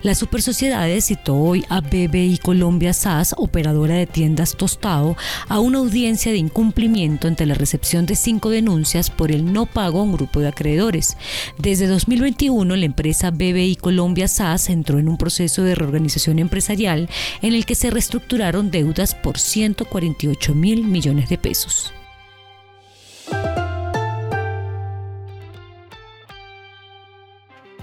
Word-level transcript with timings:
Las 0.00 0.18
supersociedades 0.18 1.06
citó 1.06 1.34
hoy 1.34 1.64
a 1.68 1.80
BBI 1.80 2.38
Colombia 2.38 2.92
SAS, 2.92 3.34
operadora 3.36 3.96
de 3.96 4.06
tiendas 4.06 4.56
Tostado, 4.56 5.16
a 5.48 5.58
una 5.58 5.78
audiencia 5.78 6.30
de 6.30 6.38
incumplimiento 6.38 7.26
ante 7.26 7.46
la 7.46 7.54
recepción 7.54 8.06
de 8.06 8.14
cinco 8.14 8.48
denuncias 8.48 9.10
por 9.10 9.32
el 9.32 9.52
no 9.52 9.66
pago 9.66 9.98
a 9.98 10.04
un 10.04 10.12
grupo 10.12 10.38
de 10.38 10.46
acreedores. 10.46 11.16
Desde 11.58 11.88
2021, 11.88 12.76
la 12.76 12.84
empresa 12.84 13.32
BBI 13.32 13.74
Colombia 13.74 14.28
SAS 14.28 14.68
entró 14.68 15.00
en 15.00 15.08
un 15.08 15.18
proceso 15.18 15.64
de 15.64 15.74
reorganización 15.74 16.38
empresarial 16.38 17.10
en 17.42 17.54
el 17.54 17.66
que 17.66 17.74
se 17.74 17.90
reestructuraron 17.90 18.70
deudas 18.70 19.16
por 19.16 19.36
148 19.36 20.54
mil 20.54 20.84
millones 20.84 21.28
de 21.28 21.38
pesos. 21.38 21.92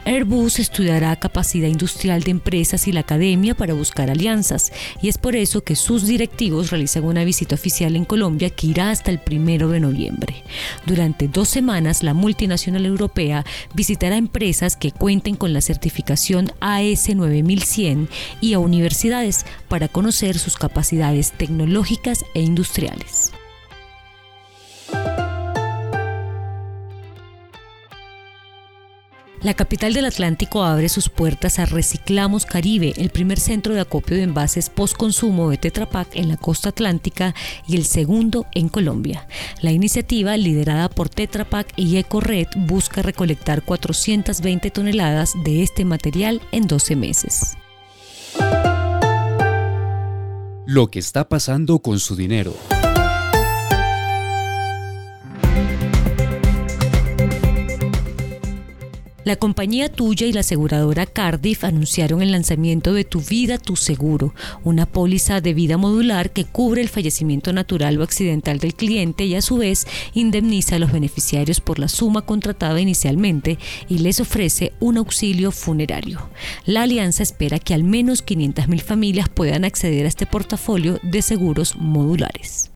Airbus 0.05 0.59
estudiará 0.59 1.16
capacidad 1.16 1.68
industrial 1.68 2.22
de 2.22 2.30
empresas 2.30 2.88
y 2.88 2.91
la 2.91 3.00
academia 3.00 3.55
para 3.55 3.73
buscar 3.73 4.12
alianzas, 4.12 4.72
y 5.02 5.09
es 5.09 5.18
por 5.18 5.36
eso 5.36 5.64
que 5.64 5.76
sus 5.76 6.05
directivos 6.05 6.70
realizan 6.70 7.05
una 7.05 7.23
visita 7.23 7.55
oficial 7.55 7.95
en 7.95 8.05
Colombia 8.05 8.52
que 8.52 8.68
irá 8.68 8.91
hasta 8.91 9.09
el 9.09 9.18
primero 9.18 9.70
de 9.70 9.80
noviembre. 9.80 10.44
Durante 10.86 11.28
dos 11.28 11.50
semanas, 11.50 12.03
la 12.03 12.14
multinacional 12.14 12.86
europea 12.86 13.45
visitará 13.73 14.17
empresas 14.17 14.78
que 14.78 14.92
cuenten 14.92 15.36
con 15.36 15.53
la 15.53 15.61
certificación 15.61 16.52
AS 16.59 17.09
9100 17.09 18.08
y 18.42 18.53
a 18.53 18.59
universidades 18.59 19.45
para 19.67 19.88
conocer 19.88 20.38
sus 20.38 20.56
capacidades 20.56 21.31
tecnológicas 21.31 22.23
e 22.36 22.42
industriales. 22.42 23.31
La 29.46 29.54
capital 29.54 29.94
del 29.94 30.06
Atlántico 30.06 30.64
abre 30.64 30.90
sus 30.90 31.08
puertas 31.08 31.60
a 31.60 31.68
Reciclamos 31.68 32.48
Caribe, 32.48 32.96
el 32.98 33.12
primer 33.12 33.40
centro 33.40 33.76
de 33.76 33.82
acopio 33.82 34.18
de 34.18 34.24
envases 34.24 34.72
post-consumo 34.72 35.52
de 35.52 35.58
Tetra 35.58 35.88
Pak 35.88 36.16
en 36.16 36.30
la 36.30 36.38
costa 36.38 36.70
atlántica 36.70 37.36
y 37.68 37.76
el 37.76 37.86
segundo 37.86 38.48
en 38.56 38.70
Colombia. 38.70 39.28
La 39.62 39.72
iniciativa, 39.72 40.36
liderada 40.36 40.90
por 40.90 41.10
Tetra 41.10 41.48
Pak 41.48 41.73
y 41.76 41.98
EcoRed, 41.98 42.48
busca 42.56 43.04
recolectar 43.04 43.62
420 43.62 44.72
toneladas 44.72 45.36
de 45.44 45.62
este 45.62 45.86
material 45.86 46.42
en 46.52 46.66
12 46.66 46.96
meses. 46.96 47.56
Lo 50.66 50.90
que 50.90 50.98
está 50.98 51.30
pasando 51.30 51.78
con 51.78 52.00
su 52.00 52.16
dinero. 52.16 52.56
La 59.26 59.38
compañía 59.38 59.92
tuya 59.92 60.28
y 60.28 60.34
la 60.34 60.42
aseguradora 60.42 61.08
Cardiff 61.08 61.64
anunciaron 61.64 62.22
el 62.22 62.31
lanzamiento 62.31 62.94
de 62.94 63.06
Tu 63.06 63.22
Vida, 63.22 63.58
Tu 63.58 63.76
Seguro, 63.76 64.36
una 64.64 64.86
póliza 64.86 65.42
de 65.42 65.56
vida 65.56 65.78
modular 65.78 66.30
que 66.30 66.45
cubre 66.45 66.84
el 66.84 66.90
fallecimiento 66.90 67.52
natural 67.52 68.00
o 68.00 68.04
accidental 68.04 68.59
del 68.59 68.76
cliente 68.76 69.26
y 69.26 69.34
a 69.34 69.42
su 69.42 69.58
vez 69.58 69.88
indemniza 70.14 70.76
a 70.76 70.80
los 70.80 70.92
beneficiarios 70.92 71.59
por 71.59 71.80
la 71.80 71.88
suma 71.88 72.22
contratada 72.22 72.80
inicialmente 72.80 73.58
y 73.90 73.98
les 73.98 74.20
ofrece 74.20 74.73
un 74.80 74.98
auxilio 74.98 75.52
funerario. 75.52 76.30
La 76.67 76.83
alianza 76.83 77.23
espera 77.23 77.58
que 77.58 77.73
al 77.73 77.83
menos 77.83 78.23
500.000 78.23 78.80
familias 78.80 79.28
puedan 79.28 79.66
acceder 79.66 80.05
a 80.05 80.10
este 80.10 80.28
portafolio 80.28 80.99
de 81.02 81.23
seguros 81.23 81.76
modulares. 81.78 82.74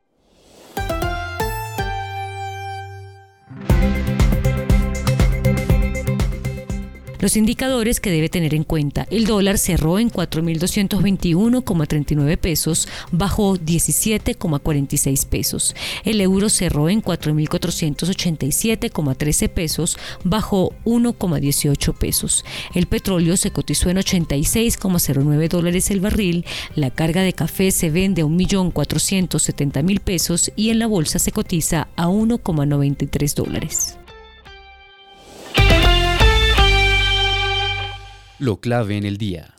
Los 7.19 7.35
indicadores 7.35 7.99
que 7.99 8.11
debe 8.11 8.29
tener 8.29 8.53
en 8.53 8.63
cuenta. 8.63 9.05
El 9.11 9.25
dólar 9.25 9.57
cerró 9.57 9.99
en 9.99 10.09
4.221,39 10.09 12.37
pesos, 12.37 12.87
bajó 13.11 13.57
17,46 13.57 15.27
pesos. 15.27 15.75
El 16.05 16.21
euro 16.21 16.47
cerró 16.47 16.87
en 16.87 17.03
4.487,13 17.03 19.49
pesos, 19.49 19.97
bajó 20.23 20.73
1,18 20.85 21.93
pesos. 21.93 22.45
El 22.73 22.87
petróleo 22.87 23.35
se 23.35 23.51
cotizó 23.51 23.89
en 23.89 23.97
86,09 23.97 25.49
dólares 25.49 25.91
el 25.91 25.99
barril. 25.99 26.45
La 26.75 26.89
carga 26.89 27.21
de 27.21 27.33
café 27.33 27.71
se 27.71 27.89
vende 27.89 28.21
a 28.21 28.25
1.470.000 28.25 29.99
pesos 29.99 30.53
y 30.55 30.69
en 30.69 30.79
la 30.79 30.87
bolsa 30.87 31.19
se 31.19 31.33
cotiza 31.33 31.89
a 31.97 32.07
1,93 32.07 33.35
dólares. 33.35 33.98
Lo 38.39 38.61
clave 38.61 38.95
en 38.95 39.03
el 39.03 39.17
día. 39.17 39.58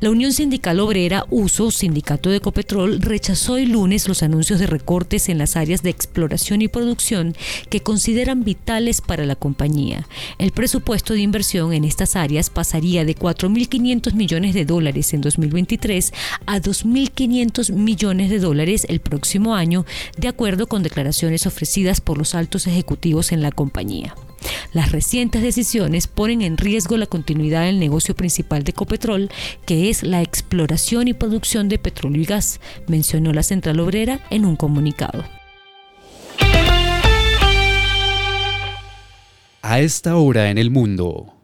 La 0.00 0.10
Unión 0.10 0.32
Sindical 0.32 0.78
Obrera 0.78 1.26
USO, 1.28 1.72
sindicato 1.72 2.30
de 2.30 2.36
Ecopetrol, 2.36 3.00
rechazó 3.00 3.56
el 3.56 3.72
lunes 3.72 4.06
los 4.06 4.22
anuncios 4.22 4.60
de 4.60 4.68
recortes 4.68 5.28
en 5.28 5.38
las 5.38 5.56
áreas 5.56 5.82
de 5.82 5.90
exploración 5.90 6.62
y 6.62 6.68
producción 6.68 7.34
que 7.68 7.80
consideran 7.80 8.44
vitales 8.44 9.00
para 9.00 9.26
la 9.26 9.34
compañía. 9.34 10.06
El 10.38 10.52
presupuesto 10.52 11.14
de 11.14 11.20
inversión 11.22 11.72
en 11.72 11.82
estas 11.82 12.14
áreas 12.14 12.48
pasaría 12.48 13.04
de 13.04 13.16
4.500 13.16 14.14
millones 14.14 14.54
de 14.54 14.64
dólares 14.64 15.12
en 15.14 15.20
2023 15.20 16.12
a 16.46 16.60
2.500 16.60 17.72
millones 17.72 18.30
de 18.30 18.38
dólares 18.38 18.86
el 18.88 19.00
próximo 19.00 19.56
año, 19.56 19.84
de 20.16 20.28
acuerdo 20.28 20.68
con 20.68 20.84
declaraciones 20.84 21.44
ofrecidas 21.44 22.00
por 22.00 22.18
los 22.18 22.36
altos 22.36 22.68
ejecutivos 22.68 23.32
en 23.32 23.42
la 23.42 23.50
compañía. 23.50 24.14
Las 24.72 24.92
recientes 24.92 25.42
decisiones 25.42 26.06
ponen 26.06 26.42
en 26.42 26.56
riesgo 26.56 26.96
la 26.96 27.06
continuidad 27.06 27.64
del 27.64 27.80
negocio 27.80 28.14
principal 28.14 28.64
de 28.64 28.70
Ecopetrol, 28.70 29.30
que 29.64 29.88
es 29.88 30.02
la 30.02 30.20
exploración 30.22 31.08
y 31.08 31.14
producción 31.14 31.68
de 31.68 31.78
petróleo 31.78 32.22
y 32.22 32.26
gas, 32.26 32.60
mencionó 32.86 33.32
la 33.32 33.42
central 33.42 33.80
obrera 33.80 34.20
en 34.30 34.44
un 34.44 34.56
comunicado. 34.56 35.24
A 39.62 39.80
esta 39.80 40.16
hora 40.16 40.50
en 40.50 40.58
el 40.58 40.70
mundo. 40.70 41.34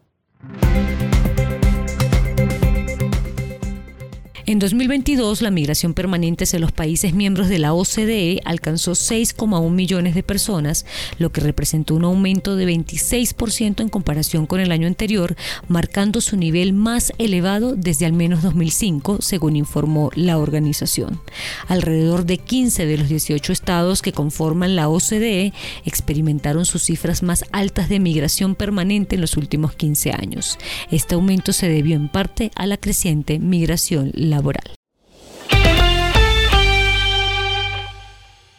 En 4.47 4.59
2022, 4.59 5.41
la 5.41 5.51
migración 5.51 5.95
permanente 5.95 6.45
hacia 6.45 6.59
los 6.59 6.71
países 6.71 7.15
miembros 7.15 7.49
de 7.49 7.59
la 7.59 7.73
OCDE 7.73 8.43
alcanzó 8.45 8.93
6,1 8.93 9.71
millones 9.71 10.15
de 10.15 10.23
personas, 10.23 10.85
lo 11.19 11.33
que 11.33 11.41
representó 11.41 11.95
un 11.95 12.05
aumento 12.05 12.55
de 12.55 12.67
26% 12.67 13.81
en 13.81 13.89
comparación 13.89 14.45
con 14.45 14.61
el 14.61 14.71
año 14.71 14.87
anterior, 14.87 15.35
marcando 15.67 16.21
su 16.21 16.37
nivel 16.37 16.75
más 16.75 17.15
elevado 17.17 17.75
desde 17.75 18.05
al 18.05 18.13
menos 18.13 18.43
2005, 18.43 19.23
según 19.23 19.57
informó 19.57 20.11
la 20.15 20.37
organización. 20.37 21.23
Alrededor 21.67 22.27
de 22.27 22.37
15 22.37 22.85
de 22.85 22.99
los 22.99 23.09
18 23.09 23.51
estados 23.51 24.03
que 24.03 24.13
conforman 24.13 24.77
la 24.77 24.91
OCDE 24.91 25.55
experimentaron 25.87 26.67
sus 26.67 26.83
cifras 26.83 27.23
más 27.23 27.47
altas 27.53 27.89
de 27.89 27.99
migración 27.99 28.57
permanente 28.57 29.15
en 29.15 29.23
los 29.23 29.39
últimos 29.39 29.75
15 29.75 30.13
años. 30.13 30.59
Este 30.91 31.15
aumento 31.15 31.55
se 31.55 31.71
debió 31.71 31.97
en 31.97 32.11
parte 32.11 32.51
a 32.55 32.67
la 32.67 32.77
creciente 32.77 33.39
migración 33.39 34.11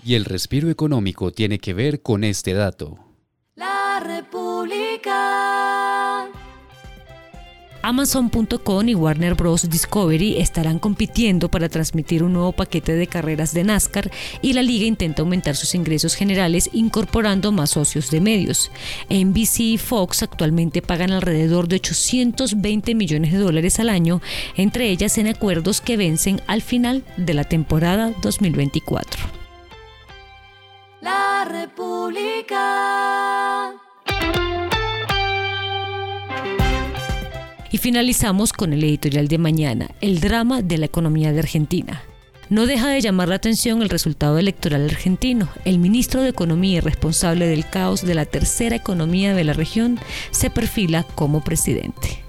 Y 0.04 0.14
el 0.14 0.26
respiro 0.26 0.70
económico 0.70 1.32
tiene 1.32 1.58
que 1.58 1.74
ver 1.74 2.02
con 2.02 2.24
este 2.24 2.54
dato. 2.54 3.05
Amazon.com 7.86 8.90
y 8.90 8.96
Warner 8.96 9.36
Bros. 9.36 9.70
Discovery 9.70 10.38
estarán 10.38 10.80
compitiendo 10.80 11.50
para 11.50 11.70
transmitir 11.70 12.24
un 12.24 12.34
nuevo 12.34 12.52
paquete 12.52 12.96
de 12.96 13.06
carreras 13.06 13.54
de 13.54 13.64
NASCAR 13.64 14.10
y 14.42 14.54
la 14.54 14.64
liga 14.64 14.88
intenta 14.88 15.22
aumentar 15.22 15.56
sus 15.56 15.76
ingresos 15.76 16.16
generales 16.16 16.68
incorporando 16.74 17.52
más 17.52 17.70
socios 17.70 18.10
de 18.10 18.22
medios. 18.22 18.72
NBC 19.12 19.60
y 19.60 19.78
Fox 19.78 20.24
actualmente 20.24 20.82
pagan 20.82 21.12
alrededor 21.12 21.68
de 21.68 21.76
820 21.76 22.96
millones 22.96 23.32
de 23.32 23.38
dólares 23.38 23.80
al 23.80 23.90
año, 23.90 24.20
entre 24.58 24.90
ellas 24.90 25.20
en 25.20 25.28
acuerdos 25.28 25.80
que 25.80 25.96
vencen 25.96 26.42
al 26.48 26.64
final 26.64 27.04
de 27.18 27.36
la 27.36 27.44
temporada 27.44 28.14
2024. 28.24 29.22
La 31.02 31.46
República. 31.48 32.56
Y 37.76 37.78
finalizamos 37.78 38.54
con 38.54 38.72
el 38.72 38.86
editorial 38.86 39.28
de 39.28 39.38
mañana, 39.38 39.90
el 40.00 40.22
drama 40.22 40.62
de 40.62 40.78
la 40.78 40.86
economía 40.86 41.34
de 41.34 41.40
Argentina. 41.40 42.04
No 42.50 42.68
deja 42.68 42.88
de 42.88 43.02
llamar 43.02 43.28
la 43.28 43.36
atención 43.36 43.82
el 43.82 43.90
resultado 43.90 44.38
electoral 44.40 44.90
argentino. 44.90 45.50
El 45.66 45.80
ministro 45.80 46.22
de 46.22 46.30
Economía 46.30 46.78
y 46.78 46.80
responsable 46.80 47.48
del 47.48 47.70
caos 47.70 48.02
de 48.02 48.16
la 48.16 48.24
tercera 48.24 48.78
economía 48.78 49.36
de 49.36 49.44
la 49.44 49.52
región 49.52 50.00
se 50.32 50.50
perfila 50.50 51.04
como 51.16 51.44
presidente. 51.44 52.24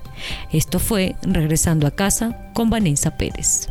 Esto 0.50 0.80
fue 0.80 1.14
Regresando 1.22 1.86
a 1.86 1.92
casa 1.92 2.50
con 2.52 2.68
Vanessa 2.68 3.16
Pérez. 3.16 3.68